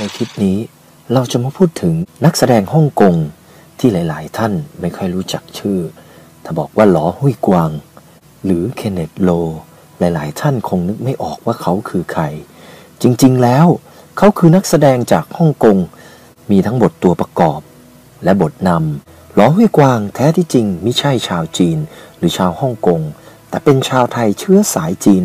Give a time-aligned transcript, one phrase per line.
[0.00, 0.58] นคลิปนี้
[1.12, 1.94] เราจะมาพูดถึง
[2.24, 3.14] นักแสดงฮ่องกง
[3.78, 5.78] ที่หลาย ๆ ท่านไม่ค่อยรู้จักชื่อ
[6.44, 7.70] ถ้าบอกว่าหลอหุยกวาง
[8.44, 9.30] หรือเคนเนตโล
[9.98, 12.22] หลาย ๆ ท่านคงนึกไม่ออกว่าเขาคือใคร
[13.02, 13.66] จริง ๆ แล้ว
[14.18, 15.76] เขาคือนักแสดงจากฮ่องกง
[16.50, 17.60] มีทั้งบทตัวประกอบ
[18.24, 21.78] และบทนำ หลอหุยกวางแท้ที่จริงไม่ใช่ชาวจีน
[22.16, 23.00] หรือชาวฮ่องกง
[23.48, 25.24] แต่เป็นชาวไทยเชื้อสายจีน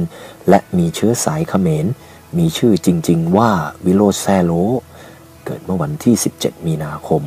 [0.50, 1.86] และมีเชื้อสายเขมร
[2.38, 3.52] มีชื่อจริง ๆ ว่า
[3.86, 4.52] วิโรแซโล
[5.46, 7.24] เกิดเมื่อวันที่ 17 มีนาคม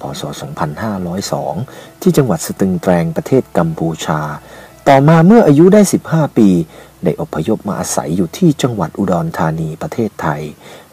[0.00, 0.22] พศ
[0.92, 4.20] 2502 ที่จังหวัดสตึงแตรงประเทศกัมพูชา
[4.92, 6.48] ต่อมาเมื่ออายุได้ 15 ปี
[7.04, 10.42] ได้อพยพมาอาศัยอยู่ที่จังหวัดอุดรธานีประเทศไทย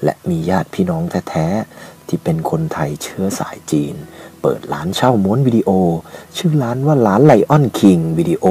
[0.03, 3.95] และมีญาติพี่น้องแท้ๆที่เป็นคนไทยเชื้อสายจีน
[4.41, 5.69] เปิดร้านเช่าม้วนวิดีโอ
[6.37, 8.45] ชื่อร้านว่าร้านไลออนคิงวิดีโอ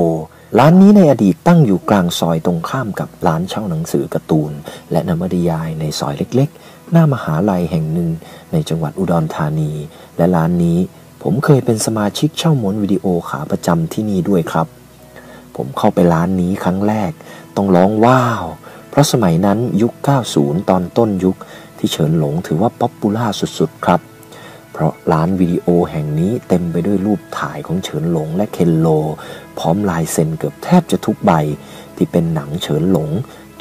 [0.59, 4.53] ร้านนี้ในอดีตตั้งอยู่กลางซอยตรงข้ามกับร้านเช่าหนังสือการ์ตูน
[4.93, 8.11] และนวนิยายในซอยเล็กๆ หน้ามหาลัยแห่งหนึ่ง
[8.53, 9.73] ในจังหวัดอุดรธานี
[10.17, 10.79] และร้านนี้
[11.23, 14.69] ผมเคยเป็นสมาชิกเช่าม้วนวิดีโอขาประจำที่นี่ด้วยครับ
[15.57, 17.13] ผมเข้าไปร้านนี้ครั้งแรก
[17.57, 18.45] ต้องร้องว้าว
[18.91, 19.93] เพราะสมัยนั้นยุค
[20.33, 21.37] 90 ตอนต้นยุค
[21.79, 23.27] ที่เฉินหลงถือว่า popular
[23.59, 24.01] สุดๆครับ
[24.73, 28.89] เพราะร้านวิดีโอแห่งนี้เต็มไปด้วยรูปถ่ายของเฉินหลงและเคนโล
[29.59, 31.33] พร้อมลายเซ็นเกือบแทบจะทุกใบ
[31.97, 33.09] ที่เป็นหนังเฉินหลง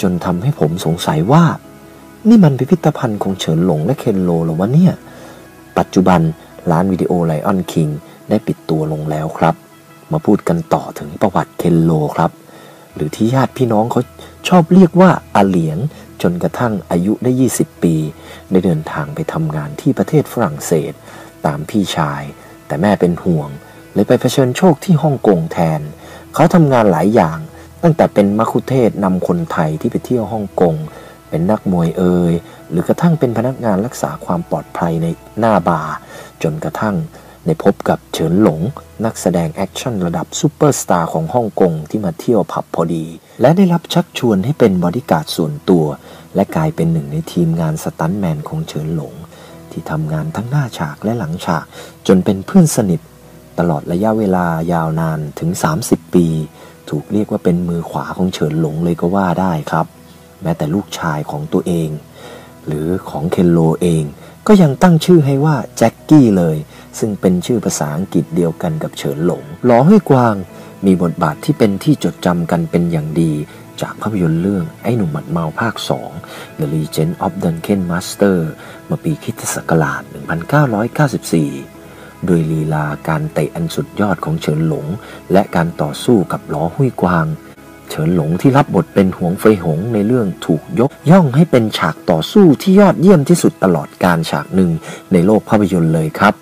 [0.02, 1.44] จนทำให้ผมสงสัยว่า
[2.28, 4.94] นี่มันพิพิธภัณฑ์ของเฉินหลงและเคนโลหรอวะเนี่ย
[5.78, 6.22] ปัจจุบัน
[6.72, 7.88] ร้านวิดีโอ Lion King
[8.30, 9.56] ได้ปิดตัวลงแล้วครับ
[10.12, 12.32] มาพูดกันต่อถึงประวัติเคนโลครับ
[12.96, 14.02] หรือที่ญาติพี่น้องเขา
[14.48, 15.78] ชอบเรียกว่าอาเหลียง
[16.22, 17.96] จนกระทั่งอายุได้ 20 ปี
[18.52, 20.94] ได้เดินทางไปทำงานที่ประเทศฝรั่งเศส
[21.46, 22.24] ตามพี่ชาย
[22.68, 23.50] แต่แม่เป็นห่วง
[23.94, 25.82] เลยไปเผชิญโชคที่ฮ่องกงแทน
[26.34, 27.40] เขาทำงานหลายอย่าง
[27.84, 30.76] ตั้งแต่เป็นมัคคุเทศนำคนไทยที่ไปเที่ยวฮ่องกง
[31.30, 32.34] เป็นนักมวยเอ่ย
[32.70, 35.08] หรือกระทั่งเป็นพนักงานรักษาความปลอดภัยใน
[35.40, 35.94] หน้าบาร์
[36.44, 36.96] จนกระทั่ง
[37.46, 38.62] ได้พบกับเฉินหลง
[39.06, 43.06] นักแสดงแอคชั่นระดับซูเปอร์สตาร์ของฮ่องกงที่มาเที่ยวผับพอดี
[43.42, 45.86] และได้รับชักชวนให้เป็นบอดี้การ์ดส่วนตัว
[46.36, 49.14] และกลายเป็นหนึ่งในทีมงานสตันแมนของเฉินหลง
[49.72, 51.66] ที่ทำงานทั้งหน้าฉากและหลังฉาก
[52.08, 53.02] จนเป็นเพื่อนสนิท
[53.60, 55.50] ตลอดระยะเวลายาวนานถึง
[55.84, 56.28] 30 ปี
[56.90, 59.86] ถูกเรียกว่าเป็นมือขวาของเฉินหลงเลยก็ว่าได้ครับ
[60.42, 61.90] แม้แต่ลูกชายของตัวเอง
[62.66, 64.04] หรือของเคนโลเอง
[64.48, 66.58] ก็ยังตั้งชื่อให้ว่าแจ็คกี้เลย
[67.00, 70.36] ซึ่งเป็นชื่อภาษาอังกฤษเดียวกันกับเฉินหลงหลอห้วยกวาง
[70.86, 73.34] มีบทบาทที่เป็นที่จดจำกันเป็นอย่างดี
[73.82, 75.76] จากภาพยนตร์เรื่องไอ้หนุ่มหมัดเมาภาค
[76.18, 78.38] 2 The Legend of Duncan Master
[78.86, 80.02] เมื่อปีคริสตศักราช
[81.54, 84.86] 1994 โดยลีลาการเตะอันสุดยอดของเฉินหลง
[85.32, 87.26] และการต่อสู้กับล้อห้วยกวาง
[87.90, 94.72] เฉินหลงที่รับบทเป็นหวงเฟยหงในเรื่องถูกยกย่องให้เป็นฉากต่อสู้ที่ยอดเยี่ยมที่สุดตลอดการฉากหนึ่ง
[95.14, 96.34] ในโลกภาพยนตร์เลยครับ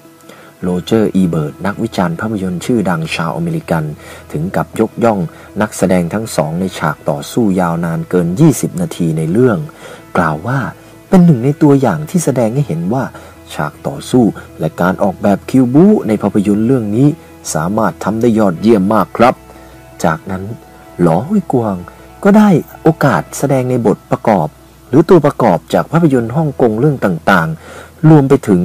[0.64, 3.84] โรเจอร์ อีเบิร์ต นักวิจารณ์ภาพยนตร์ชื่อดังชาวอเมริกัน
[4.32, 5.20] ถึงกับยกย่อง
[5.62, 9.58] นักแสดงทั้งสองในฉากต่อสู้ยาวนานเกิน 20 นาทีในเรื่อง
[10.18, 10.60] กล่าวว่า
[11.10, 13.04] เป็นหนึ่งในตัวอย่างที่แสดงให้เห็นว่า
[13.54, 14.24] ฉากต่อสู้
[14.60, 17.08] และการออกแบบคิวบูในภาพยนตร์เรื่องนี้
[17.54, 19.36] สามารถทำได้ยอดเยี่ยมมากครับ
[20.06, 20.44] จากนั้น
[21.02, 21.78] หลอห้วยกวาง
[22.24, 22.50] ก็ได้
[22.84, 24.48] โอกาสแสดงในบทประกอบ
[24.90, 28.62] หรือตัวประกอบจากภาพยนตร์ฮ่องกงเรื่องต่างๆ รวมไปถึง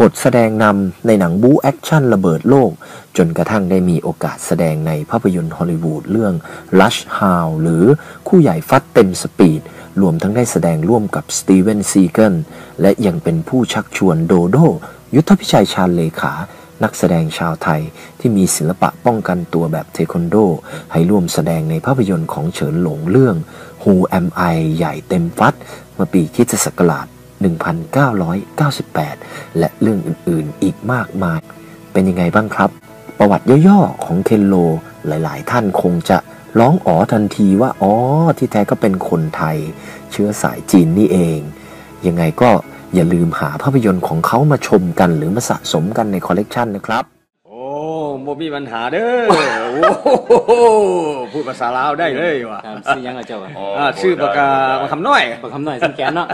[0.00, 2.70] บทแสดงนำในหนังบู๊แอคชั่นระเบิดโลก
[3.16, 6.34] จนกระทั่งได้มีโอกาสแสดงในภาพยนตร์ฮอลลีวูดเรื่อง
[6.80, 7.84] Rush Hour หรือ
[8.28, 9.60] คู่ใหญ่ฟัดเต็มสปีด
[10.00, 12.34] รวมทั้งได้แสดงร่วมกับสตีเวนซีเกิล
[12.80, 14.56] และยังเป็นผู้ชักชวนโดโด
[15.14, 16.32] ยุทธพิชัยชาญเลขา
[16.82, 17.82] นักแสดงชาวไทย
[18.20, 20.36] ที่มีศิลปะป้องกันตัวแบบเทควันโด
[20.92, 23.36] ให้ร่วมแสดงในภาพยนตร์ของเฉินหลงเรื่อง
[23.82, 25.54] Who Am I ใหญ่เต็มฟัด
[25.94, 27.06] เมื่อปีคิศักราช
[28.72, 31.40] 1998 และเรื่องอื่นๆ อีกมากมาย
[31.92, 32.70] เป็นยังไงบ้างครับ
[33.18, 34.54] ประวัติย่อๆ ของเคนโล
[35.06, 36.18] หลายๆ ท่านคงจะ
[36.58, 37.92] ร้องอ๋อทันทีว่าอ๋อ
[38.38, 39.56] ที่แท้ก็เป็นคนไทย
[40.10, 41.38] เชื้อสายจีนนี่เอง
[42.06, 42.50] ยังไงก็
[42.94, 47.04] อย่าลืมหาภาพยนตร์ของเขามาชมกันหรือมาสะสมกันในคอลเลกชันนะครับ
[48.28, 49.92] บ่มีปัญหาเด้อโอ้
[50.48, 50.52] โห
[51.32, 54.48] พูดภาษาลาวได้เลยว่ะครับซื้อยังละเจ้าอะอ่าชื่อปากกา
[54.82, 56.28] มาคำน้อยปากคำหน่อยซ้ำแขนเนาะ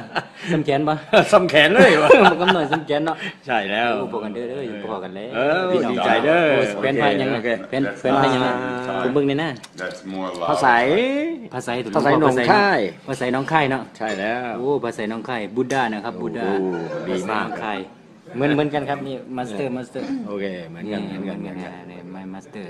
[0.53, 0.97] ซ้ำแขนปะ
[1.33, 8.55] ซ้ำแขนเลยว่ะปากคำหน่อยซ้ำแขนเนาะใช่แล้ว โอ้พอกันเด้อเด้ออยู่พอกันแล้วเออพี่น้องดีใจเด้อ โแฟนพายยังโอเค แฟนแฟนพายยังอ่า
[9.03, 9.51] ผมเบิ่งในหน้า
[9.81, 10.63] That's more ภา love.
[10.65, 10.77] ษา
[11.55, 16.71] ภาษาถูกภาษาหนองคาย ภาษาหน้องค่ายเนาะ ใช่แล้ว โอ้ ภาษาหน้องค่ายบุดดานะครับ บุดดาโอ้
[17.09, 17.79] ดีมาก ภษหนองค่าย
[18.35, 22.69] เหมือนเหมือนกันครับนี่มาสเตอร์มาสเตอร์โอเคเหมือนกันเหมือนกันเหมือนกัน นี่ไม่มาสเตอร์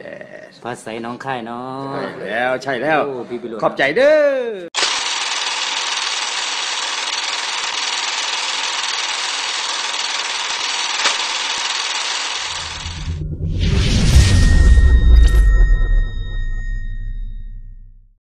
[0.65, 4.74] ภาษาน้องค่ายเนาะ ใช่แล้วใช่แล้ว โอ้พี่ปิโลขอบใจเด้อ